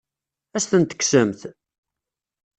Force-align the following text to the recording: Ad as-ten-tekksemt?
Ad 0.55 0.57
as-ten-tekksemt? 0.61 1.41